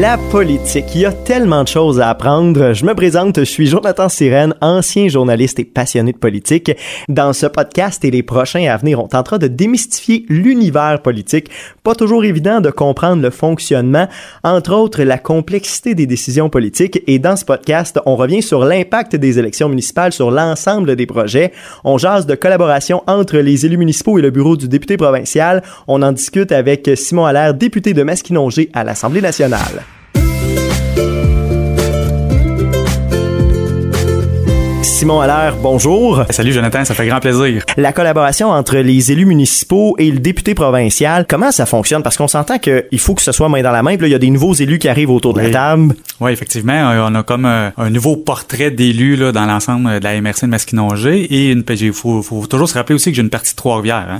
La 0.00 0.16
politique, 0.30 0.94
il 0.94 1.00
y 1.00 1.06
a 1.06 1.12
tellement 1.12 1.64
de 1.64 1.68
choses 1.68 1.98
à 1.98 2.10
apprendre. 2.10 2.72
Je 2.72 2.84
me 2.84 2.94
présente, 2.94 3.40
je 3.40 3.44
suis 3.44 3.66
Jonathan 3.66 4.08
Sirène, 4.08 4.54
ancien 4.60 5.08
journaliste 5.08 5.58
et 5.58 5.64
passionné 5.64 6.12
de 6.12 6.18
politique. 6.18 6.70
Dans 7.08 7.32
ce 7.32 7.46
podcast 7.46 8.04
et 8.04 8.12
les 8.12 8.22
prochains 8.22 8.70
à 8.70 8.76
venir, 8.76 9.02
on 9.02 9.08
tentera 9.08 9.38
de 9.38 9.48
démystifier 9.48 10.24
l'univers 10.28 11.02
politique. 11.02 11.50
Pas 11.82 11.96
toujours 11.96 12.24
évident 12.24 12.60
de 12.60 12.70
comprendre 12.70 13.22
le 13.22 13.30
fonctionnement, 13.30 14.06
entre 14.44 14.72
autres 14.72 15.02
la 15.02 15.18
complexité 15.18 15.96
des 15.96 16.06
décisions 16.06 16.48
politiques. 16.48 17.02
Et 17.08 17.18
dans 17.18 17.34
ce 17.34 17.44
podcast, 17.44 17.98
on 18.06 18.14
revient 18.14 18.42
sur 18.42 18.64
l'impact 18.64 19.16
des 19.16 19.40
élections 19.40 19.68
municipales 19.68 20.12
sur 20.12 20.30
l'ensemble 20.30 20.94
des 20.94 21.06
projets. 21.06 21.50
On 21.82 21.98
jase 21.98 22.24
de 22.24 22.36
collaboration 22.36 23.02
entre 23.08 23.38
les 23.38 23.66
élus 23.66 23.78
municipaux 23.78 24.16
et 24.16 24.22
le 24.22 24.30
bureau 24.30 24.56
du 24.56 24.68
député 24.68 24.96
provincial. 24.96 25.64
On 25.88 26.02
en 26.02 26.12
discute 26.12 26.52
avec 26.52 26.88
Simon 26.94 27.26
Allaire, 27.26 27.52
député 27.52 27.94
de 27.94 28.04
Masquinongé 28.04 28.70
à 28.74 28.84
l'Assemblée 28.84 29.22
nationale. 29.22 29.87
Simon 34.98 35.20
Allaire, 35.20 35.54
bonjour. 35.62 36.24
Salut 36.30 36.50
Jonathan, 36.50 36.84
ça 36.84 36.92
fait 36.92 37.06
grand 37.06 37.20
plaisir. 37.20 37.62
La 37.76 37.92
collaboration 37.92 38.48
entre 38.48 38.78
les 38.78 39.12
élus 39.12 39.26
municipaux 39.26 39.94
et 39.96 40.10
le 40.10 40.18
député 40.18 40.56
provincial, 40.56 41.24
comment 41.28 41.52
ça 41.52 41.66
fonctionne? 41.66 42.02
Parce 42.02 42.16
qu'on 42.16 42.26
s'entend 42.26 42.58
qu'il 42.58 42.98
faut 42.98 43.14
que 43.14 43.22
ce 43.22 43.30
soit 43.30 43.48
main 43.48 43.62
dans 43.62 43.70
la 43.70 43.84
main. 43.84 43.92
Puis 43.92 44.00
là, 44.00 44.08
il 44.08 44.10
y 44.10 44.16
a 44.16 44.18
des 44.18 44.30
nouveaux 44.30 44.54
élus 44.54 44.80
qui 44.80 44.88
arrivent 44.88 45.12
autour 45.12 45.34
de 45.34 45.40
la 45.40 45.50
table. 45.50 45.94
Oui, 46.20 46.32
effectivement. 46.32 46.92
On 47.06 47.14
a 47.14 47.22
comme 47.22 47.44
un, 47.44 47.90
nouveau 47.90 48.16
portrait 48.16 48.70
d'élus 48.70 49.16
dans 49.32 49.46
l'ensemble 49.46 50.00
de 50.00 50.04
la 50.04 50.20
MRC 50.20 50.42
de 50.42 50.46
Masquinongé. 50.46 51.20
Et 51.22 51.50
il 51.50 51.92
faut, 51.92 52.22
faut, 52.22 52.46
toujours 52.46 52.68
se 52.68 52.74
rappeler 52.74 52.96
aussi 52.96 53.10
que 53.10 53.16
j'ai 53.16 53.22
une 53.22 53.30
partie 53.30 53.52
de 53.52 53.56
Trois-Rivières. 53.56 54.06
Hein. 54.10 54.18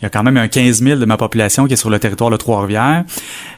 Il 0.00 0.04
y 0.04 0.06
a 0.06 0.10
quand 0.10 0.22
même 0.22 0.36
un 0.36 0.48
15 0.48 0.82
000 0.82 0.98
de 0.98 1.04
ma 1.04 1.16
population 1.16 1.66
qui 1.66 1.74
est 1.74 1.76
sur 1.76 1.90
le 1.90 1.98
territoire 1.98 2.30
de 2.30 2.36
Trois-Rivières. 2.36 3.04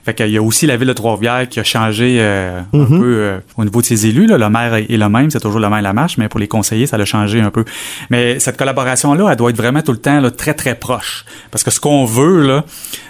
Fait 0.05 0.14
qu'il 0.14 0.30
y 0.30 0.36
a 0.36 0.42
aussi 0.42 0.66
la 0.66 0.77
ville 0.77 0.88
de 0.88 0.92
Trois-Rivières 0.92 1.48
qui 1.48 1.60
a 1.60 1.64
changé 1.64 2.19
euh, 2.20 2.60
un 2.72 2.77
mm-hmm. 2.77 2.98
peu 2.98 3.16
euh, 3.16 3.38
au 3.56 3.64
niveau 3.64 3.80
de 3.80 3.86
ses 3.86 4.06
élus. 4.06 4.27
Là. 4.27 4.36
Le 4.36 4.48
maire 4.48 4.75
est 4.75 4.88
le 4.88 5.08
même, 5.08 5.30
c'est 5.30 5.41
toujours 5.41 5.60
le 5.60 5.69
maire 5.69 5.82
la 5.82 5.92
marche, 5.92 6.19
mais 6.19 6.28
pour 6.28 6.41
les 6.41 6.48
conseillers, 6.48 6.86
ça 6.86 6.97
a 6.97 7.05
changé 7.05 7.41
un 7.41 7.50
peu. 7.50 7.64
Mais 8.10 8.38
cette 8.41 8.56
collaboration-là, 8.56 9.28
elle 9.30 9.36
doit 9.36 9.50
être 9.50 9.56
vraiment 9.56 9.82
tout 9.82 9.92
le 9.92 9.98
temps 9.98 10.20
là, 10.20 10.30
très, 10.30 10.55
très 10.55 10.75
proche. 10.75 11.25
Parce 11.50 11.62
que 11.62 11.70
ce 11.70 11.80
qu'on 11.80 12.05
veut, 12.05 12.47
là, 12.47 12.64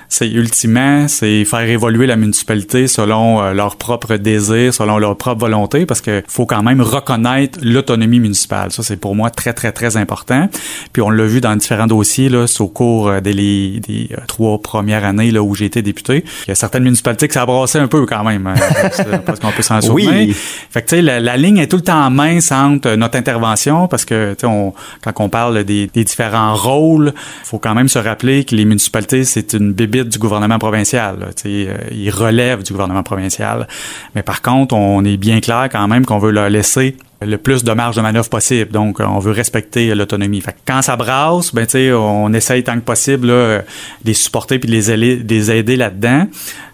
c'est 0.09 0.29
ultimement, 0.31 1.09
c'est 1.09 1.45
faire 1.45 1.69
évoluer 1.69 2.07
la 2.07 2.17
municipalité 2.17 2.87
selon 2.87 3.43
euh, 3.43 3.53
leurs 3.53 3.77
propres 3.77 4.17
désirs, 4.17 4.73
selon 4.73 4.99
leur 4.99 5.17
propre 5.17 5.41
volonté, 5.41 5.87
parce 5.87 6.01
qu'il 6.01 6.23
faut 6.29 6.47
quand 6.47 6.63
même 6.63 6.81
reconnaître 6.81 7.59
l'autonomie 7.63 8.21
municipale. 8.21 8.73
Ça, 8.73 8.83
c'est 8.83 8.97
pour 8.97 9.15
moi 9.15 9.31
très, 9.31 9.53
très, 9.53 9.73
très 9.73 9.97
important. 9.97 10.49
Puis 10.93 11.03
on 11.03 11.11
l'a 11.11 11.25
vu 11.25 11.41
dans 11.41 11.57
différents 11.57 11.87
dossiers 11.87 12.29
là, 12.29 12.47
au 12.61 12.69
cours 12.69 13.09
euh, 13.09 13.21
des, 13.21 13.35
des 13.35 14.09
euh, 14.13 14.17
trois 14.27 14.61
premières 14.61 15.05
années 15.05 15.31
là, 15.31 15.43
où 15.43 15.55
j'ai 15.55 15.67
été 15.67 15.83
député. 15.83 16.25
Il 16.47 16.49
y 16.49 16.53
a 16.53 16.55
certaines 16.55 16.85
municipalités 16.85 17.29
qui 17.29 17.35
s'abrassaient 17.35 17.81
un 17.81 17.89
peu 17.89 18.07
quand 18.07 18.25
même, 18.25 18.47
hein, 18.47 18.55
parce 19.27 19.41
qu'on 19.41 19.53
peut 19.53 19.63
s'en 19.63 19.81
souvenir. 19.81 20.11
Oui. 20.11 20.37
Fait 20.71 20.83
que, 20.83 20.89
tu 20.89 20.97
sais, 20.97 21.03
la, 21.03 21.37
ligne 21.37 21.59
est 21.59 21.69
tout 21.69 21.77
le 21.77 21.83
temps 21.83 22.09
mince 22.11 22.53
entre 22.53 22.95
notre 22.95 23.19
intervention, 23.19 23.89
parce 23.89 24.05
que, 24.05 24.33
tu 24.35 24.41
sais, 24.41 24.47
on, 24.47 24.73
quand 25.03 25.13
on 25.19 25.29
parle 25.29 25.65
des, 25.65 25.89
des 25.93 26.05
différents 26.05 26.55
rôles, 26.55 27.13
faut 27.45 27.59
quand 27.59 27.75
même 27.75 27.89
se 27.89 27.99
rappeler 27.99 28.45
que 28.45 28.55
les 28.55 28.65
municipalités, 28.65 29.25
c'est 29.25 29.53
une 29.53 29.73
bébé 29.73 29.96
du 30.05 30.19
gouvernement 30.19 30.59
provincial. 30.59 31.19
Là, 31.19 31.27
euh, 31.47 31.77
il 31.91 32.11
relève 32.11 32.63
du 32.63 32.73
gouvernement 32.73 33.03
provincial. 33.03 33.67
Mais 34.15 34.23
par 34.23 34.43
contre, 34.43 34.75
on 34.75 35.05
est 35.05 35.17
bien 35.17 35.41
clair 35.41 35.69
quand 35.71 35.87
même 35.89 36.05
qu'on 36.05 36.19
veut 36.19 36.31
leur 36.31 36.49
laisser 36.49 36.97
le 37.23 37.39
plus 37.39 37.65
de 37.65 37.73
marge 37.73 37.97
de 37.97 38.03
manœuvre 38.03 38.29
possible. 38.29 38.71
Donc, 38.71 39.01
on 39.01 39.19
veut 39.19 39.33
respecter 39.33 39.95
l'autonomie. 39.95 40.43
Quand 40.67 40.83
ça 40.83 40.97
brasse, 40.97 41.55
ben, 41.55 41.67
on 41.95 42.33
essaye 42.33 42.63
tant 42.63 42.75
que 42.75 42.85
possible 42.85 43.29
là, 43.29 43.59
de 43.59 43.65
les 44.05 44.15
supporter 44.15 44.59
puis 44.59 44.69
de 44.69 44.75
les 44.75 45.51
aider, 45.51 45.77
là-dedans, 45.77 46.27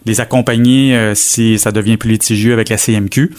les 0.05 0.21
accompagner 0.21 0.97
euh, 0.97 1.15
si 1.15 1.59
ça 1.59 1.71
devient 1.71 1.97
plus 1.97 2.11
litigieux 2.11 2.53
avec 2.53 2.69
la 2.69 2.77
CMQ. 2.77 3.31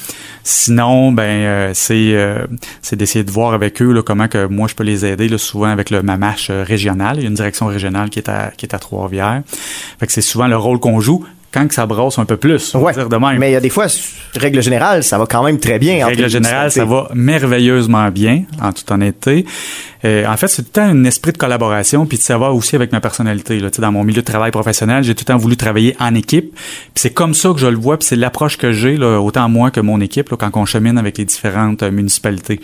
Sinon, 0.44 1.12
ben 1.12 1.24
euh, 1.24 1.72
c'est 1.74 2.14
euh, 2.14 2.48
c'est 2.82 2.96
d'essayer 2.96 3.24
de 3.24 3.32
voir 3.32 3.54
avec 3.54 3.82
eux 3.82 3.92
là, 3.92 4.02
comment 4.02 4.28
que 4.28 4.46
moi 4.46 4.68
je 4.68 4.76
peux 4.76 4.84
les 4.84 5.06
aider 5.06 5.28
là, 5.28 5.38
souvent 5.38 5.68
avec 5.68 5.90
le 5.90 6.02
mamache 6.02 6.52
régional. 6.52 7.18
Il 7.18 7.24
y 7.24 7.26
a 7.26 7.30
une 7.30 7.36
direction 7.36 7.68
régionale 7.68 8.10
qui 8.10 8.20
est 8.20 8.30
à 8.30 8.52
qui 8.56 8.66
est 8.66 8.74
à 8.74 8.80
Trois-Rivières. 8.80 9.44
Fait 10.00 10.08
que 10.08 10.14
c'est 10.14 10.22
souvent 10.22 10.48
le 10.48 10.58
rôle 10.58 10.80
qu'on 10.80 11.00
joue 11.02 11.26
quand 11.54 11.68
que 11.68 11.74
ça 11.74 11.86
brosse 11.86 12.18
un 12.20 12.26
peu 12.26 12.38
plus. 12.38 12.74
Ouais. 12.74 12.94
Dire 12.94 13.10
de 13.10 13.18
même. 13.18 13.38
Mais 13.38 13.52
il 13.52 13.54
y 13.54 13.58
a 13.58 13.62
des 13.62 13.70
fois, 13.70 13.88
règle 14.36 14.62
générale, 14.62 15.04
ça 15.04 15.18
va 15.18 15.26
quand 15.26 15.44
même 15.44 15.60
très 15.60 15.80
bien. 15.80 16.06
Règle 16.06 16.30
générale, 16.30 16.72
ça 16.72 16.86
va 16.86 17.10
merveilleusement 17.14 18.10
bien, 18.10 18.44
en 18.62 18.74
toute 18.74 18.90
honnêteté. 18.92 19.46
Euh, 20.06 20.26
en 20.28 20.36
fait, 20.36 20.48
c'est 20.48 20.64
tout 20.64 20.70
le 20.70 20.74
temps 20.74 20.90
un 20.90 21.04
esprit 21.06 21.32
de 21.32 21.38
collaboration, 21.38 22.06
puis 22.06 22.18
de 22.18 22.24
savoir 22.24 22.54
aussi 22.56 22.76
avec 22.76 22.92
ma 22.92 23.00
personnalité. 23.00 23.60
Là. 23.60 23.70
Dans 23.78 23.92
mon 23.92 24.04
milieu 24.04 24.22
de 24.22 24.26
travail 24.26 24.52
professionnel, 24.52 25.04
j'ai 25.04 25.16
tout 25.16 25.22
le 25.22 25.34
temps 25.34 25.38
voulu 25.38 25.56
travailler 25.56 25.96
en 26.00 26.14
équipe. 26.16 26.54
Puis 26.54 26.92
c'est 26.96 27.14
comme 27.14 27.34
ça 27.34 27.52
que 27.54 27.60
je 27.60 27.68
le 27.68 27.78
vois, 27.78 27.98
puis 27.98 28.08
c'est 28.08 28.18
l'approche 28.18 28.58
que 28.58 28.72
j'ai, 28.72 28.98
autant 28.98 29.48
moi 29.48 29.72
que 29.72 29.80
mon 29.80 30.02
équipe, 30.02 30.30
là, 30.30 30.38
quand 30.38 30.52
on 30.56 30.66
chemine 30.66 30.98
avec 30.98 31.18
les 31.18 31.26
différentes 31.26 31.84
euh, 31.84 31.92
municipalités. 31.92 32.60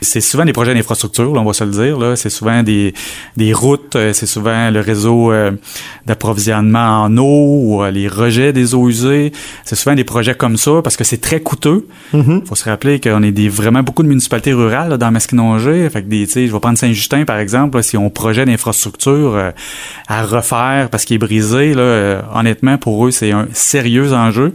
C'est 0.00 0.20
souvent 0.20 0.44
des 0.44 0.52
projets 0.52 0.74
d'infrastructure, 0.74 1.32
on 1.32 1.44
va 1.44 1.52
se 1.52 1.64
le 1.64 1.70
dire. 1.70 1.98
Là. 1.98 2.16
C'est 2.16 2.30
souvent 2.30 2.62
des, 2.62 2.94
des 3.36 3.52
routes, 3.52 3.96
euh, 3.96 4.12
c'est 4.14 4.26
souvent 4.26 4.70
le 4.70 4.80
réseau 4.80 5.32
d'approvisionnement 6.06 7.02
en 7.02 7.16
eau, 7.18 7.24
ou 7.24 7.84
les 7.84 8.08
des 8.30 8.74
eaux 8.74 8.88
usées. 8.88 9.32
C'est 9.64 9.76
souvent 9.76 9.94
des 9.94 10.04
projets 10.04 10.34
comme 10.34 10.56
ça, 10.56 10.82
parce 10.82 10.96
que 10.96 11.04
c'est 11.04 11.20
très 11.20 11.40
coûteux. 11.40 11.86
Il 12.12 12.20
mm-hmm. 12.20 12.46
faut 12.46 12.54
se 12.54 12.68
rappeler 12.68 13.00
qu'on 13.00 13.22
est 13.22 13.32
des, 13.32 13.48
vraiment 13.48 13.82
beaucoup 13.82 14.02
de 14.02 14.08
municipalités 14.08 14.52
rurales 14.52 14.90
là, 14.90 14.96
dans 14.96 15.10
Masquinongé. 15.10 15.88
Fait 15.90 16.02
que 16.02 16.08
des, 16.08 16.26
je 16.26 16.52
vais 16.52 16.60
prendre 16.60 16.78
Saint-Justin, 16.78 17.24
par 17.24 17.38
exemple, 17.38 17.82
si 17.82 17.96
on 17.96 18.10
projet 18.10 18.44
d'infrastructure 18.44 19.34
euh, 19.36 19.50
à 20.08 20.24
refaire 20.24 20.88
parce 20.90 21.04
qu'il 21.04 21.14
est 21.14 21.18
brisé, 21.18 21.74
là, 21.74 21.80
euh, 21.80 22.22
honnêtement, 22.34 22.78
pour 22.78 23.06
eux, 23.06 23.10
c'est 23.10 23.32
un 23.32 23.46
sérieux 23.52 24.12
enjeu 24.12 24.52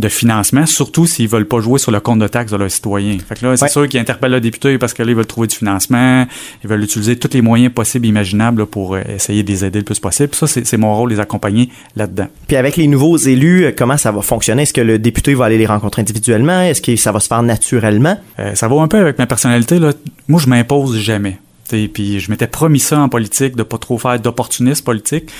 de 0.00 0.08
financement, 0.08 0.66
surtout 0.66 1.06
s'ils 1.06 1.28
veulent 1.28 1.46
pas 1.46 1.60
jouer 1.60 1.78
sur 1.78 1.92
le 1.92 2.00
compte 2.00 2.18
de 2.18 2.26
taxes 2.26 2.52
de 2.52 2.56
leurs 2.56 2.70
citoyens. 2.70 3.18
Fait 3.28 3.38
que 3.38 3.46
là, 3.46 3.56
c'est 3.56 3.68
sûr 3.68 3.88
qu'ils 3.88 4.00
interpellent 4.00 4.32
le 4.32 4.40
député 4.40 4.78
parce 4.78 4.94
que 4.94 5.02
là, 5.02 5.10
ils 5.10 5.16
veulent 5.16 5.26
trouver 5.26 5.46
du 5.46 5.56
financement, 5.56 6.26
ils 6.64 6.70
veulent 6.70 6.82
utiliser 6.82 7.16
tous 7.16 7.32
les 7.34 7.42
moyens 7.42 7.72
possibles 7.72 8.06
et 8.06 8.08
imaginables 8.08 8.66
pour 8.66 8.94
euh, 8.94 9.02
essayer 9.08 9.42
de 9.42 9.50
les 9.50 9.64
aider 9.64 9.78
le 9.78 9.84
plus 9.84 10.00
possible. 10.00 10.34
Ça, 10.34 10.46
c'est 10.46 10.76
mon 10.76 10.94
rôle, 10.96 11.10
les 11.10 11.20
accompagner 11.20 11.68
là-dedans. 11.96 12.26
Puis 12.48 12.56
avec 12.56 12.76
les 12.76 12.86
nouveaux 12.86 13.16
élus, 13.16 13.72
comment 13.76 13.96
ça 13.96 14.10
va 14.10 14.22
fonctionner? 14.22 14.62
Est-ce 14.62 14.72
que 14.72 14.80
le 14.80 14.98
député 14.98 15.34
va 15.34 15.44
aller 15.44 15.58
les 15.58 15.66
rencontrer 15.66 16.02
individuellement? 16.02 16.62
Est-ce 16.62 16.82
que 16.82 16.96
ça 16.96 17.12
va 17.12 17.20
se 17.20 17.28
faire 17.28 17.42
naturellement? 17.42 18.18
ça 18.54 18.68
va 18.68 18.80
un 18.80 18.88
peu 18.88 18.98
avec 18.98 19.18
ma 19.18 19.26
personnalité. 19.26 19.78
Là. 19.78 19.92
Moi, 20.28 20.40
je 20.40 20.48
m'impose 20.48 20.98
jamais. 20.98 21.38
Puis 21.92 22.20
je 22.20 22.30
m'étais 22.30 22.46
promis 22.46 22.80
ça 22.80 23.00
en 23.00 23.08
politique, 23.08 23.56
de 23.56 23.62
pas 23.62 23.78
trop 23.78 23.98
faire 23.98 24.18
d'opportunisme 24.18 24.84
politique. 24.84 25.30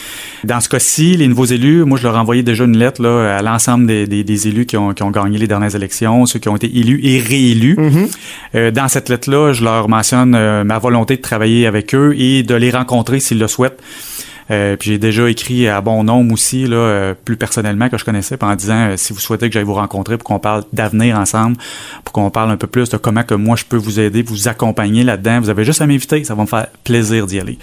Dans 0.44 0.60
ce 0.60 0.68
cas-ci, 0.68 1.16
les 1.16 1.28
nouveaux 1.28 1.44
élus, 1.44 1.84
moi 1.84 1.98
je 1.98 2.04
leur 2.04 2.16
ai 2.16 2.18
envoyé 2.18 2.42
déjà 2.42 2.64
une 2.64 2.76
lettre 2.76 3.02
là, 3.02 3.36
à 3.36 3.42
l'ensemble 3.42 3.86
des, 3.86 4.06
des, 4.06 4.24
des, 4.24 4.48
élus 4.48 4.66
qui 4.66 4.76
ont, 4.76 4.92
qui 4.94 5.02
ont 5.02 5.10
gagné 5.10 5.38
les 5.38 5.46
dernières 5.46 5.74
élections, 5.74 6.26
ceux 6.26 6.38
qui 6.38 6.48
ont 6.48 6.56
été 6.56 6.66
élus 6.66 7.00
et 7.02 7.19
réélus. 7.19 7.76
Mm-hmm. 7.76 8.16
euh, 8.54 8.70
dans 8.70 8.88
cette 8.88 9.08
lettre-là, 9.08 9.52
je 9.52 9.64
leur 9.64 9.88
mentionne 9.88 10.34
euh, 10.34 10.64
ma 10.64 10.78
volonté 10.78 11.16
de 11.16 11.22
travailler 11.22 11.66
avec 11.66 11.94
eux 11.94 12.14
et 12.16 12.42
de 12.42 12.54
les 12.54 12.70
rencontrer 12.70 13.20
s'ils 13.20 13.38
le 13.38 13.48
souhaitent. 13.48 13.80
Euh, 14.50 14.77
puis 14.77 14.91
j'ai 14.91 14.99
déjà 14.99 15.28
écrit 15.31 15.69
à 15.69 15.81
bon 15.81 16.03
nombre 16.03 16.33
aussi, 16.33 16.66
là, 16.66 16.77
euh, 16.77 17.15
plus 17.25 17.37
personnellement 17.37 17.88
que 17.88 17.99
je 17.99 18.05
connaissais, 18.05 18.37
en 18.43 18.55
disant 18.56 18.91
euh, 18.91 18.97
si 18.97 19.12
vous 19.12 19.21
souhaitez 19.21 19.49
que 19.49 19.55
j'aille 19.55 19.65
vous 19.65 19.75
rencontrer 19.75 20.19
pour 20.19 20.25
qu'on 20.25 20.38
parle 20.38 20.65
d'avenir 20.72 21.19
ensemble, 21.19 21.56
pour 22.05 22.12
qu'on 22.12 22.31
parle 22.31 22.50
un 22.50 22.56
peu 22.56 22.66
plus 22.66 22.88
de 22.88 22.97
comment 22.97 23.22
que 23.22 23.34
moi 23.34 23.56
je 23.56 23.65
peux 23.65 23.77
vous 23.77 24.00
aider, 24.00 24.22
vous 24.22 24.49
accompagner 24.49 25.05
là-dedans. 25.05 25.41
Vous 25.41 25.50
avez 25.50 25.65
juste 25.65 25.81
à 25.83 25.87
m'inviter, 25.87 26.25
ça 26.25 26.34
va 26.34 26.43
me 26.43 26.49
faire 26.49 26.66
plaisir 26.83 27.27
d'y 27.27 27.38
aller. 27.38 27.59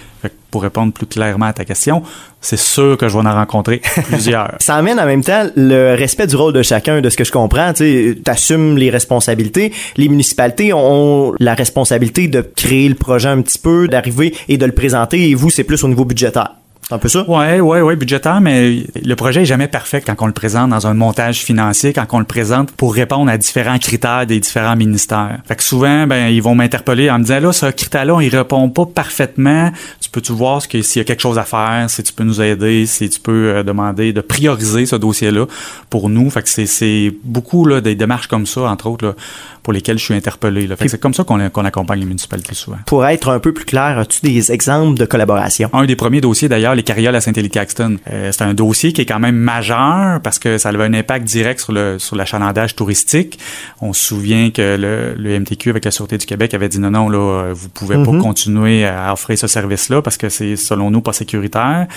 pour 0.50 0.62
répondre 0.62 0.94
plus 0.94 1.06
clairement 1.06 1.46
à 1.46 1.52
ta 1.52 1.66
question, 1.66 2.02
c'est 2.40 2.58
sûr 2.58 2.96
que 2.96 3.06
je 3.06 3.18
vais 3.18 3.26
en 3.26 3.34
rencontrer 3.34 3.82
plusieurs. 4.04 4.54
ça 4.60 4.76
amène 4.76 4.98
en 4.98 5.04
même 5.04 5.22
temps 5.22 5.44
le 5.56 5.94
respect 5.94 6.26
du 6.26 6.36
rôle 6.36 6.54
de 6.54 6.62
chacun, 6.62 7.02
de 7.02 7.10
ce 7.10 7.18
que 7.18 7.24
je 7.24 7.32
comprends. 7.32 7.74
Tu 7.74 8.16
assumes 8.26 8.78
les 8.78 8.88
responsabilités. 8.88 9.72
Les 9.98 10.08
municipalités 10.08 10.72
ont 10.72 11.34
la 11.38 11.54
responsabilité 11.54 12.28
de 12.28 12.40
créer 12.40 12.88
le 12.88 12.94
projet 12.94 13.28
un 13.28 13.42
petit 13.42 13.58
peu, 13.58 13.88
d'arriver 13.88 14.34
et 14.48 14.56
de 14.56 14.64
le 14.64 14.72
présenter. 14.72 15.28
Et 15.28 15.34
vous, 15.34 15.50
c'est 15.50 15.64
plus 15.64 15.84
au 15.84 15.88
niveau 15.88 16.06
budgétaire. 16.06 16.54
Un 16.90 16.96
peu 16.96 17.08
ça? 17.08 17.28
Ouais, 17.28 17.60
ouais, 17.60 17.82
ouais, 17.82 17.96
budgétaire, 17.96 18.40
mais 18.40 18.86
le 19.04 19.14
projet 19.14 19.42
est 19.42 19.46
jamais 19.46 19.68
parfait 19.68 20.00
quand 20.00 20.14
on 20.20 20.26
le 20.26 20.32
présente 20.32 20.70
dans 20.70 20.86
un 20.86 20.94
montage 20.94 21.40
financier, 21.40 21.92
quand 21.92 22.06
on 22.12 22.18
le 22.18 22.24
présente 22.24 22.72
pour 22.72 22.94
répondre 22.94 23.30
à 23.30 23.36
différents 23.36 23.78
critères 23.78 24.26
des 24.26 24.40
différents 24.40 24.74
ministères. 24.74 25.38
Fait 25.46 25.56
que 25.56 25.62
souvent, 25.62 26.06
ben, 26.06 26.28
ils 26.28 26.40
vont 26.40 26.54
m'interpeller 26.54 27.10
en 27.10 27.18
me 27.18 27.24
disant, 27.24 27.40
là, 27.40 27.52
ce 27.52 27.66
critère-là, 27.66 28.22
il 28.22 28.34
répond 28.34 28.70
pas 28.70 28.86
parfaitement. 28.86 29.70
Tu 30.00 30.08
peux-tu 30.08 30.32
voir 30.32 30.62
ce 30.62 30.68
que, 30.68 30.80
s'il 30.80 31.00
y 31.00 31.02
a 31.02 31.04
quelque 31.04 31.20
chose 31.20 31.36
à 31.36 31.44
faire, 31.44 31.84
si 31.88 32.02
tu 32.02 32.14
peux 32.14 32.24
nous 32.24 32.40
aider, 32.40 32.86
si 32.86 33.10
tu 33.10 33.20
peux 33.20 33.50
euh, 33.50 33.62
demander 33.62 34.14
de 34.14 34.22
prioriser 34.22 34.86
ce 34.86 34.96
dossier-là 34.96 35.44
pour 35.90 36.08
nous? 36.08 36.30
Fait 36.30 36.42
que 36.42 36.48
c'est, 36.48 37.12
beaucoup, 37.22 37.66
là, 37.66 37.82
des 37.82 37.96
démarches 37.96 38.28
comme 38.28 38.46
ça, 38.46 38.62
entre 38.62 38.86
autres, 38.86 39.04
là, 39.04 39.14
pour 39.62 39.74
lesquelles 39.74 39.98
je 39.98 40.04
suis 40.04 40.14
interpellé. 40.14 40.66
Là. 40.66 40.76
Fait 40.76 40.86
que 40.86 40.90
c'est 40.90 41.00
comme 41.00 41.12
ça 41.12 41.24
qu'on, 41.24 41.50
qu'on 41.50 41.66
accompagne 41.66 42.00
les 42.00 42.06
municipalités 42.06 42.54
souvent. 42.54 42.78
Pour 42.86 43.04
être 43.04 43.28
un 43.28 43.40
peu 43.40 43.52
plus 43.52 43.66
clair, 43.66 43.98
as-tu 43.98 44.20
des 44.22 44.50
exemples 44.50 44.98
de 44.98 45.04
collaboration? 45.04 45.68
Un 45.74 45.84
des 45.84 45.96
premiers 45.96 46.22
dossiers, 46.22 46.48
d'ailleurs, 46.48 46.74
les 46.78 46.84
carrioles 46.84 47.16
à 47.16 47.20
Saint-Élie-Caxton. 47.20 47.96
Euh, 48.10 48.30
c'est 48.32 48.42
un 48.42 48.54
dossier 48.54 48.92
qui 48.92 49.00
est 49.00 49.06
quand 49.06 49.18
même 49.18 49.34
majeur 49.34 50.20
parce 50.22 50.38
que 50.38 50.58
ça 50.58 50.68
avait 50.68 50.84
un 50.84 50.94
impact 50.94 51.26
direct 51.26 51.60
sur 51.60 51.72
le 51.72 51.98
sur 51.98 52.14
l'achalandage 52.14 52.76
touristique. 52.76 53.38
On 53.80 53.92
se 53.92 54.04
souvient 54.04 54.50
que 54.50 54.76
le, 54.76 55.14
le, 55.18 55.40
MTQ 55.40 55.70
avec 55.70 55.84
la 55.84 55.90
Sûreté 55.90 56.18
du 56.18 56.24
Québec 56.24 56.54
avait 56.54 56.68
dit 56.68 56.78
non, 56.78 56.92
non, 56.92 57.08
là, 57.08 57.52
vous 57.52 57.68
pouvez 57.68 57.96
pas 57.96 58.12
mm-hmm. 58.12 58.22
continuer 58.22 58.86
à 58.86 59.12
offrir 59.12 59.36
ce 59.36 59.48
service-là 59.48 60.02
parce 60.02 60.16
que 60.16 60.28
c'est, 60.28 60.54
selon 60.54 60.90
nous, 60.92 61.00
pas 61.00 61.12
sécuritaire. 61.12 61.88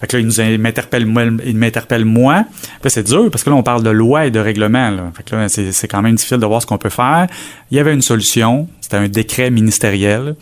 Fait 0.00 0.08
que 0.08 0.16
là, 0.16 0.20
il 0.20 0.26
nous 0.26 0.58
m'interpelle, 0.58 1.06
il 1.46 1.56
m'interpelle 1.56 2.04
moi. 2.04 2.44
c'est 2.84 3.06
dur 3.06 3.30
parce 3.30 3.44
que 3.44 3.50
là, 3.50 3.56
on 3.56 3.62
parle 3.62 3.84
de 3.84 3.90
loi 3.90 4.26
et 4.26 4.32
de 4.32 4.40
règlement. 4.40 4.90
Là. 4.90 5.12
Fait 5.16 5.22
que 5.22 5.36
là, 5.36 5.48
c'est, 5.48 5.70
c'est 5.70 5.88
quand 5.88 6.02
même 6.02 6.16
difficile 6.16 6.38
de 6.38 6.46
voir 6.46 6.60
ce 6.60 6.66
qu'on 6.66 6.78
peut 6.78 6.90
faire. 6.90 7.28
Il 7.70 7.76
y 7.76 7.80
avait 7.80 7.94
une 7.94 8.02
solution. 8.02 8.68
C'était 8.80 8.96
un 8.96 9.08
décret 9.08 9.50
ministériel. 9.50 10.34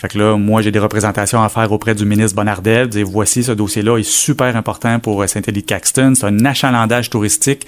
Fait 0.00 0.08
que 0.08 0.18
là, 0.18 0.38
moi, 0.38 0.62
j'ai 0.62 0.70
des 0.70 0.78
représentations 0.78 1.42
à 1.42 1.50
faire 1.50 1.70
auprès 1.72 1.94
du 1.94 2.06
ministre 2.06 2.34
Bonardel. 2.34 2.88
Dire, 2.88 3.06
voici, 3.06 3.44
ce 3.44 3.52
dossier-là 3.52 3.98
est 3.98 4.08
super 4.08 4.56
important 4.56 4.98
pour 4.98 5.28
Saint-Élie-Caxton. 5.28 6.14
C'est 6.14 6.24
un 6.24 6.44
achalandage 6.46 7.10
touristique 7.10 7.66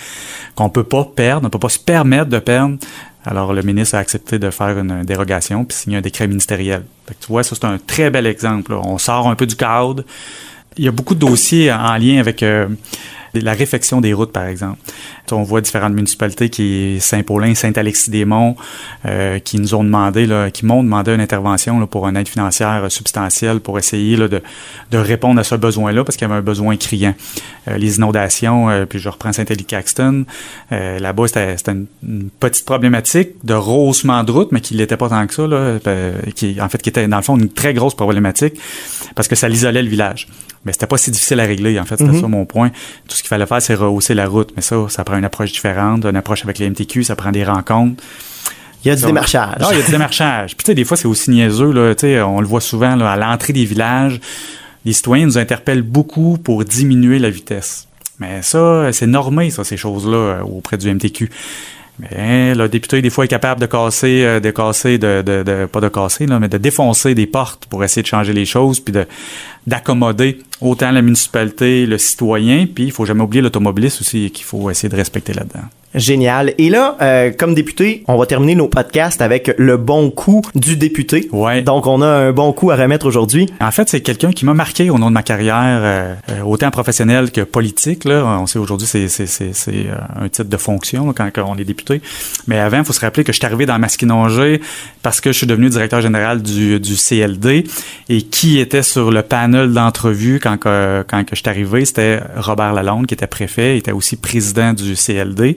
qu'on 0.54 0.70
peut 0.70 0.82
pas 0.82 1.04
perdre, 1.04 1.46
on 1.46 1.50
peut 1.50 1.58
pas 1.58 1.68
se 1.68 1.78
permettre 1.78 2.30
de 2.30 2.38
perdre. 2.38 2.78
Alors, 3.26 3.52
le 3.52 3.60
ministre 3.60 3.96
a 3.96 3.98
accepté 3.98 4.38
de 4.38 4.48
faire 4.48 4.78
une 4.78 5.04
dérogation 5.04 5.66
puis 5.66 5.76
signer 5.76 5.98
un 5.98 6.00
décret 6.00 6.26
ministériel. 6.26 6.84
Fait 7.06 7.14
que 7.14 7.20
tu 7.20 7.28
vois, 7.28 7.42
ça, 7.42 7.54
c'est 7.54 7.66
un 7.66 7.78
très 7.78 8.08
bel 8.08 8.26
exemple. 8.26 8.72
On 8.72 8.96
sort 8.96 9.28
un 9.28 9.34
peu 9.34 9.44
du 9.44 9.54
cadre. 9.54 10.02
Il 10.78 10.84
y 10.86 10.88
a 10.88 10.90
beaucoup 10.90 11.14
de 11.14 11.20
dossiers 11.20 11.70
en 11.70 11.96
lien 11.98 12.18
avec 12.18 12.42
euh, 12.42 12.66
la 13.34 13.52
réfection 13.52 14.00
des 14.00 14.12
routes, 14.12 14.32
par 14.32 14.46
exemple. 14.46 14.78
On 15.30 15.42
voit 15.42 15.62
différentes 15.62 15.94
municipalités 15.94 16.50
qui 16.50 16.98
Saint-Paulin, 17.00 17.54
Saint-Alexis-des-Monts, 17.54 18.56
euh, 19.06 19.38
qui 19.38 19.58
nous 19.58 19.74
ont 19.74 19.82
demandé, 19.82 20.26
là, 20.26 20.50
qui 20.50 20.66
m'ont 20.66 20.82
demandé 20.82 21.14
une 21.14 21.20
intervention 21.20 21.80
là, 21.80 21.86
pour 21.86 22.06
une 22.06 22.16
aide 22.16 22.28
financière 22.28 22.90
substantielle 22.92 23.60
pour 23.60 23.78
essayer 23.78 24.16
là, 24.16 24.28
de, 24.28 24.42
de 24.90 24.98
répondre 24.98 25.40
à 25.40 25.44
ce 25.44 25.54
besoin-là 25.54 26.04
parce 26.04 26.16
qu'il 26.16 26.28
y 26.28 26.30
avait 26.30 26.38
un 26.38 26.42
besoin 26.42 26.76
criant. 26.76 27.14
Euh, 27.68 27.78
les 27.78 27.96
inondations, 27.96 28.68
euh, 28.68 28.84
puis 28.84 28.98
je 28.98 29.08
reprends 29.08 29.32
Saint-Élie-Caxton, 29.32 30.24
là-bas 30.70 31.28
c'était, 31.28 31.72
une, 31.72 32.28
petite 32.40 32.66
problématique 32.66 33.30
de 33.44 33.54
rehaussement 33.54 34.24
de 34.24 34.32
route, 34.32 34.52
mais 34.52 34.60
qui 34.60 34.76
n'était 34.76 34.96
pas 34.96 35.08
tant 35.08 35.26
que 35.26 35.34
ça, 35.34 35.46
là, 35.46 35.78
qui 36.34 36.60
en 36.60 36.68
fait 36.68 36.82
qui 36.82 36.88
était 36.88 37.06
dans 37.08 37.16
le 37.16 37.22
fond 37.22 37.38
une 37.38 37.48
très 37.48 37.72
grosse 37.72 37.94
problématique 37.94 38.54
parce 39.14 39.28
que 39.28 39.36
ça 39.36 39.48
l'isolait 39.48 39.82
le 39.82 39.88
village. 39.88 40.28
Mais 40.64 40.72
c'était 40.72 40.86
pas 40.86 40.96
si 40.96 41.10
difficile 41.10 41.40
à 41.40 41.44
régler, 41.44 41.78
en 41.80 41.84
fait, 41.84 41.96
c'était 41.96 42.12
mm-hmm. 42.12 42.20
ça 42.20 42.28
mon 42.28 42.44
point. 42.44 42.70
Tout 43.08 43.16
ce 43.16 43.22
qu'il 43.22 43.28
fallait 43.28 43.46
faire, 43.46 43.60
c'est 43.60 43.74
rehausser 43.74 44.14
la 44.14 44.26
route. 44.26 44.50
Mais 44.54 44.62
ça, 44.62 44.76
ça 44.88 45.02
prend 45.02 45.16
une 45.16 45.24
approche 45.24 45.52
différente, 45.52 46.04
une 46.04 46.16
approche 46.16 46.44
avec 46.44 46.58
les 46.58 46.70
MTQ, 46.70 47.04
ça 47.04 47.16
prend 47.16 47.32
des 47.32 47.44
rencontres. 47.44 48.02
Il 48.84 48.88
y 48.88 48.90
a 48.90 48.96
du 48.96 49.04
démarchage. 49.04 49.60
Non, 49.60 49.68
il 49.70 49.78
y 49.78 49.80
a 49.80 49.84
du 49.84 49.90
démarchage. 49.92 50.56
Puis 50.56 50.64
tu 50.64 50.70
sais, 50.70 50.74
des 50.74 50.84
fois, 50.84 50.96
c'est 50.96 51.08
aussi 51.08 51.30
niaiseux, 51.30 51.72
là. 51.72 51.94
Tu 51.94 52.02
sais, 52.02 52.20
on 52.22 52.40
le 52.40 52.46
voit 52.46 52.60
souvent, 52.60 52.96
là, 52.96 53.10
à 53.10 53.16
l'entrée 53.16 53.52
des 53.52 53.64
villages. 53.64 54.20
Les 54.84 54.92
citoyens 54.92 55.26
nous 55.26 55.38
interpellent 55.38 55.82
beaucoup 55.82 56.38
pour 56.38 56.64
diminuer 56.64 57.18
la 57.18 57.30
vitesse. 57.30 57.86
Mais 58.18 58.42
ça, 58.42 58.92
c'est 58.92 59.06
normé, 59.06 59.50
ça, 59.50 59.64
ces 59.64 59.76
choses-là, 59.76 60.16
euh, 60.16 60.40
auprès 60.42 60.76
du 60.76 60.92
MTQ. 60.92 61.30
Mais 61.98 62.54
le 62.54 62.68
député, 62.68 63.02
des 63.02 63.10
fois, 63.10 63.24
est 63.24 63.28
capable 63.28 63.60
de 63.60 63.66
casser, 63.66 64.24
euh, 64.24 64.40
de 64.40 64.50
casser, 64.50 64.98
de, 64.98 65.22
de, 65.22 65.42
de, 65.42 65.66
pas 65.66 65.80
de 65.80 65.88
casser, 65.88 66.26
là, 66.26 66.40
mais 66.40 66.48
de 66.48 66.58
défoncer 66.58 67.14
des 67.14 67.26
portes 67.26 67.66
pour 67.66 67.84
essayer 67.84 68.02
de 68.02 68.06
changer 68.06 68.32
les 68.32 68.44
choses, 68.44 68.80
puis 68.80 68.92
de 68.92 69.06
d'accommoder 69.66 70.38
autant 70.64 70.90
la 70.90 71.02
municipalité, 71.02 71.86
le 71.86 71.98
citoyen, 71.98 72.66
puis 72.72 72.84
il 72.84 72.92
faut 72.92 73.04
jamais 73.04 73.22
oublier 73.22 73.42
l'automobiliste 73.42 74.00
aussi 74.00 74.30
qu'il 74.30 74.44
faut 74.44 74.70
essayer 74.70 74.88
de 74.88 74.96
respecter 74.96 75.32
là-dedans. 75.32 75.68
Génial. 75.94 76.54
Et 76.56 76.70
là, 76.70 76.96
euh, 77.02 77.30
comme 77.36 77.54
député, 77.54 78.02
on 78.08 78.16
va 78.16 78.24
terminer 78.24 78.54
nos 78.54 78.68
podcasts 78.68 79.20
avec 79.20 79.54
le 79.58 79.76
bon 79.76 80.10
coup 80.10 80.40
du 80.54 80.76
député. 80.76 81.28
Ouais. 81.32 81.60
Donc, 81.60 81.86
on 81.86 82.00
a 82.00 82.06
un 82.06 82.32
bon 82.32 82.52
coup 82.52 82.70
à 82.70 82.76
remettre 82.76 83.04
aujourd'hui. 83.04 83.46
En 83.60 83.70
fait, 83.70 83.88
c'est 83.90 84.00
quelqu'un 84.00 84.32
qui 84.32 84.46
m'a 84.46 84.54
marqué 84.54 84.88
au 84.88 84.98
nom 84.98 85.08
de 85.08 85.14
ma 85.14 85.22
carrière, 85.22 85.80
euh, 85.82 86.14
euh, 86.30 86.42
autant 86.44 86.70
professionnelle 86.70 87.30
que 87.30 87.42
politique. 87.42 88.04
Là. 88.04 88.24
On 88.40 88.46
sait 88.46 88.58
aujourd'hui, 88.58 88.86
c'est, 88.86 89.08
c'est, 89.08 89.26
c'est, 89.26 89.52
c'est 89.52 89.86
un 90.18 90.28
titre 90.28 90.48
de 90.48 90.56
fonction 90.56 91.12
quand, 91.12 91.30
on 91.46 91.56
est 91.56 91.64
député. 91.64 92.00
Mais 92.46 92.58
avant, 92.58 92.78
il 92.78 92.84
faut 92.84 92.94
se 92.94 93.00
rappeler 93.00 93.24
que 93.24 93.32
je 93.32 93.38
suis 93.38 93.46
arrivé 93.46 93.66
dans 93.66 93.78
Masquinongé 93.78 94.62
parce 95.02 95.20
que 95.20 95.30
je 95.30 95.36
suis 95.36 95.46
devenu 95.46 95.68
directeur 95.68 96.00
général 96.00 96.40
du, 96.40 96.80
du 96.80 96.94
CLD. 96.96 97.64
Et 98.08 98.22
qui 98.22 98.58
était 98.58 98.82
sur 98.82 99.10
le 99.10 99.22
panel 99.22 99.72
d'entrevue 99.72 100.40
quand, 100.42 100.51
quand 100.56 101.24
que 101.24 101.34
je 101.34 101.40
suis 101.40 101.48
arrivé? 101.48 101.84
C'était 101.84 102.20
Robert 102.36 102.72
Lalonde, 102.72 103.06
qui 103.06 103.14
était 103.14 103.26
préfet, 103.26 103.76
il 103.76 103.78
était 103.78 103.92
aussi 103.92 104.16
président 104.16 104.72
du 104.72 104.94
CLD. 104.94 105.56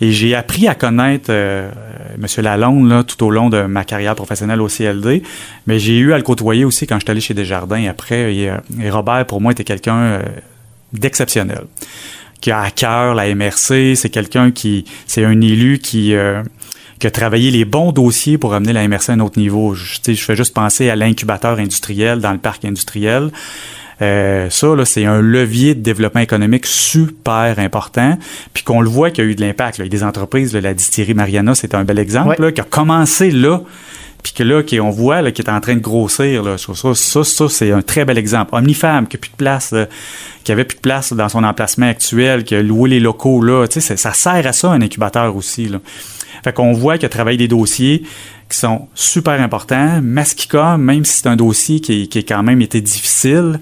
Et 0.00 0.12
j'ai 0.12 0.34
appris 0.34 0.68
à 0.68 0.74
connaître 0.74 1.26
euh, 1.30 1.70
M. 2.16 2.26
Lalonde 2.44 3.06
tout 3.06 3.24
au 3.24 3.30
long 3.30 3.50
de 3.50 3.62
ma 3.62 3.84
carrière 3.84 4.14
professionnelle 4.14 4.60
au 4.60 4.68
CLD, 4.68 5.22
mais 5.66 5.78
j'ai 5.78 5.98
eu 5.98 6.12
à 6.12 6.16
le 6.16 6.22
côtoyer 6.22 6.64
aussi 6.64 6.86
quand 6.86 6.96
je 6.96 7.04
suis 7.04 7.10
allé 7.10 7.20
chez 7.20 7.34
Desjardins 7.34 7.86
après. 7.88 8.34
Et, 8.34 8.50
et 8.80 8.90
Robert, 8.90 9.26
pour 9.26 9.40
moi, 9.40 9.52
était 9.52 9.64
quelqu'un 9.64 9.96
euh, 9.96 10.22
d'exceptionnel 10.92 11.62
qui 12.42 12.50
a 12.50 12.60
à 12.60 12.70
cœur 12.70 13.14
la 13.14 13.34
MRC. 13.34 13.94
C'est 13.94 14.10
quelqu'un 14.10 14.50
qui, 14.50 14.84
c'est 15.06 15.24
un 15.24 15.40
élu 15.40 15.78
qui, 15.78 16.14
euh, 16.14 16.42
a 17.02 17.10
travaillé 17.10 17.50
les 17.50 17.64
bons 17.64 17.90
dossiers 17.90 18.38
pour 18.38 18.54
amener 18.54 18.72
la 18.72 18.86
MRC 18.86 19.08
à 19.10 19.12
un 19.14 19.20
autre 19.20 19.38
niveau. 19.38 19.74
Je 19.74 19.98
fais 20.14 20.36
juste 20.36 20.54
penser 20.54 20.90
à 20.90 20.94
l'incubateur 20.94 21.58
industriel 21.58 22.20
dans 22.20 22.32
le 22.32 22.38
parc 22.38 22.64
industriel. 22.64 23.30
Euh, 24.02 24.50
ça, 24.50 24.74
là, 24.74 24.84
c'est 24.84 25.04
un 25.04 25.20
levier 25.20 25.74
de 25.74 25.80
développement 25.80 26.20
économique 26.20 26.66
super 26.66 27.58
important, 27.58 28.18
puis 28.52 28.64
qu'on 28.64 28.80
le 28.80 28.88
voit 28.88 29.10
qu'il 29.10 29.24
y 29.24 29.26
a 29.26 29.30
eu 29.30 29.34
de 29.34 29.40
l'impact. 29.40 29.78
Il 29.78 29.84
y 29.84 29.86
a 29.86 29.88
des 29.88 30.02
entreprises, 30.02 30.54
la 30.54 30.74
distillerie 30.74 31.14
Mariana, 31.14 31.54
c'est 31.54 31.74
un 31.74 31.84
bel 31.84 31.98
exemple, 31.98 32.52
qui 32.52 32.60
a 32.60 32.64
commencé 32.64 33.30
là, 33.30 33.60
puis 34.22 34.32
que 34.32 34.42
là, 34.42 34.62
on 34.80 34.90
voit 34.90 35.30
qui 35.32 35.42
est 35.42 35.50
en 35.50 35.60
train 35.60 35.74
de 35.74 35.80
grossir. 35.80 36.42
Là, 36.42 36.56
ça, 36.58 36.72
ça, 36.94 37.24
ça, 37.24 37.48
c'est 37.48 37.72
un 37.72 37.82
très 37.82 38.04
bel 38.04 38.18
exemple. 38.18 38.54
Omnifam, 38.54 39.06
qui 39.06 39.16
a 39.16 39.20
plus 39.20 39.30
de 39.30 39.36
place, 39.36 39.74
qui 40.44 40.52
avait 40.52 40.64
plus 40.64 40.76
de 40.76 40.80
place 40.80 41.12
dans 41.12 41.28
son 41.28 41.44
emplacement 41.44 41.88
actuel, 41.88 42.44
qui 42.44 42.54
a 42.54 42.62
loué 42.62 42.90
les 42.90 43.00
locaux 43.00 43.42
là. 43.42 43.66
Tu 43.66 43.80
sais, 43.80 43.96
ça 43.96 44.12
sert 44.12 44.46
à 44.46 44.52
ça 44.52 44.70
un 44.70 44.80
incubateur 44.80 45.34
aussi. 45.36 45.68
Là. 45.68 45.78
Fait 46.44 46.52
qu'on 46.52 46.72
voit 46.72 46.98
qu'il 46.98 47.06
a 47.06 47.08
travaillé 47.08 47.36
des 47.36 47.48
dossiers 47.48 48.02
qui 48.48 48.58
sont 48.58 48.88
super 48.94 49.40
importants. 49.40 50.00
Masquica, 50.02 50.76
même 50.76 51.04
si 51.04 51.20
c'est 51.20 51.28
un 51.28 51.36
dossier 51.36 51.80
qui, 51.80 52.08
qui 52.08 52.18
a 52.18 52.22
quand 52.22 52.42
même 52.42 52.60
été 52.62 52.80
difficile, 52.80 53.60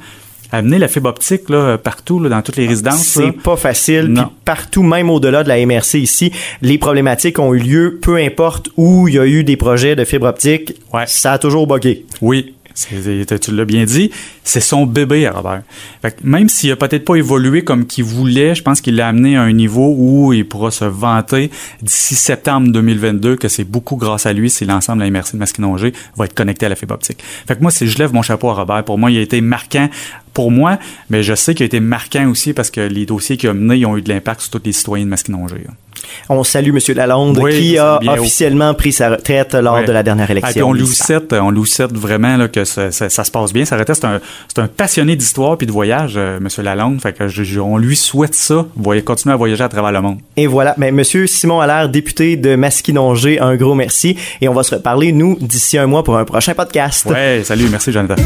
amener 0.53 0.79
la 0.79 0.89
fibre 0.89 1.09
optique 1.09 1.49
là, 1.49 1.79
partout, 1.79 2.21
là, 2.21 2.29
dans 2.29 2.43
toutes 2.43 2.57
les 2.57 2.67
résidences. 2.67 3.03
C'est 3.03 3.33
pas 3.33 3.57
facile. 3.57 4.13
Puis 4.15 4.25
partout, 4.45 4.83
même 4.83 5.11
au-delà 5.11 5.43
de 5.43 5.49
la 5.49 5.65
MRC 5.65 5.95
ici, 5.95 6.33
les 6.63 6.79
problématiques 6.79 7.39
ont 7.39 7.55
eu 7.55 7.59
lieu, 7.59 7.99
peu 8.01 8.17
importe 8.17 8.69
où 8.77 9.09
il 9.09 9.15
y 9.15 9.19
a 9.19 9.27
eu 9.27 9.45
des 9.45 9.57
projets 9.57 9.97
de 9.97 10.05
fibre 10.05 10.27
optique. 10.27 10.75
Ouais. 10.93 11.05
Ça 11.07 11.33
a 11.33 11.39
toujours 11.39 11.67
bugué. 11.67 12.05
Oui, 12.21 12.55
tu 12.89 13.55
l'as 13.55 13.65
bien 13.65 13.85
dit, 13.85 14.11
c'est 14.45 14.61
son 14.61 14.87
bébé 14.87 15.27
à 15.27 15.33
Robert. 15.33 15.63
même 16.23 16.49
s'il 16.49 16.71
a 16.73 16.77
peut-être 16.77 17.05
pas 17.05 17.17
évolué 17.17 17.63
comme 17.63 17.87
qu'il 17.87 18.05
voulait, 18.05 18.55
je 18.55 18.63
pense 18.63 18.81
qu'il 18.81 18.97
l'a 18.97 19.09
amené 19.09 19.37
à 19.37 19.43
un 19.43 19.53
niveau 19.53 19.95
où 19.97 20.33
il 20.33 20.47
pourra 20.47 20.71
se 20.71 20.85
vanter 20.85 21.51
d'ici 21.83 22.15
septembre 22.15 22.69
2022 22.73 23.37
que 23.37 23.49
c'est 23.49 23.65
beaucoup 23.65 23.97
grâce 23.97 24.27
à 24.27 24.33
lui 24.33 24.51
si 24.51 24.65
l'ensemble 24.65 25.05
de 25.05 25.11
la 25.11 25.21
de 25.21 25.37
Masquinongé 25.37 25.93
va 26.17 26.25
être 26.25 26.35
connecté 26.35 26.67
à 26.67 26.69
la 26.69 26.77
fibre 26.77 26.95
optique. 26.95 27.23
Fait 27.47 27.57
que 27.57 27.63
moi, 27.63 27.71
je 27.71 27.99
lève 27.99 28.13
mon 28.13 28.23
chapeau 28.23 28.51
à 28.51 28.55
Robert, 28.55 28.85
pour 28.85 28.99
moi, 28.99 29.11
il 29.11 29.19
a 29.19 29.23
été 29.23 29.41
marquant 29.41 29.89
pour 30.33 30.51
moi, 30.51 30.79
mais 31.09 31.23
je 31.23 31.35
sais 31.35 31.55
qu'il 31.55 31.65
a 31.65 31.67
été 31.67 31.81
marquant 31.81 32.29
aussi 32.29 32.53
parce 32.53 32.71
que 32.71 32.81
les 32.81 33.07
dossiers 33.07 33.37
qu'il 33.37 33.49
a 33.49 33.55
menés 33.55 33.85
ont 33.85 33.97
eu 33.97 34.03
de 34.03 34.09
l'impact 34.09 34.41
sur 34.41 34.51
tous 34.51 34.63
les 34.65 34.73
citoyens 34.73 35.05
de 35.05 35.11
Masquinongé. 35.11 35.67
On 36.29 36.45
salue 36.45 36.71
M. 36.71 36.95
Lalonde 36.97 37.49
qui 37.51 37.79
a 37.79 38.01
officiellement 38.07 38.75
pris 38.75 38.93
sa 38.93 39.11
retraite 39.11 39.55
lors 39.55 39.83
de 39.85 39.93
la 39.93 40.03
dernière 40.03 40.31
élection. 40.31 40.69
on 40.69 40.73
lui 40.73 40.87
souhaite, 40.87 41.33
on 41.33 41.51
lui 41.51 41.67
souhaite 41.67 41.97
vraiment 41.97 42.37
là, 42.37 42.49
que 42.49 42.65
ça, 42.65 42.91
se 42.91 43.31
passe 43.31 43.53
bien. 43.53 43.65
Sa 43.65 43.77
retraite, 43.77 43.97
c'est 44.01 44.07
un, 44.07 44.21
un, 44.63 44.67
passionné 44.69 45.17
d'histoire 45.17 45.57
puis 45.57 45.67
de 45.67 45.73
voyage, 45.73 46.15
euh, 46.17 46.39
M. 46.39 46.49
Lalonde. 46.65 47.01
Fait 47.01 47.13
que 47.13 47.61
on 47.61 47.79
lui 47.79 47.97
souhaite 47.97 48.35
ça, 48.35 48.67
continuer 49.05 49.35
à 49.35 49.37
voyager 49.37 49.65
à 49.65 49.69
travers 49.69 49.93
le 49.93 50.01
monde. 50.01 50.19
Et 50.37 50.47
voilà. 50.47 50.75
Mais 50.77 50.89
M. 50.89 51.03
Simon 51.05 51.61
Allaire, 51.61 51.89
député 51.89 52.37
de 52.37 52.57
Masquinongé, 52.57 53.41
un 53.41 53.57
gros 53.57 53.75
merci. 53.75 54.17
Et 54.41 54.49
on 54.49 54.55
va 54.55 54.63
se 54.63 54.75
reparler, 54.75 55.13
nous, 55.13 55.37
d'ici 55.41 55.79
un 55.79 55.87
mois 55.87 56.05
pour 56.05 56.17
un 56.17 56.25
prochain 56.25 56.55
podcast. 56.55 57.07
Ouais, 57.07 57.43
salut. 57.45 57.69
Merci, 57.71 57.93
Jonathan. 57.93 58.17